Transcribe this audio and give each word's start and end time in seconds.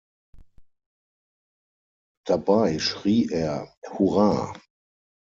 Dabei 2.25 2.79
schrie 2.79 3.29
er 3.29 3.71
„Hurra“. 3.87 4.59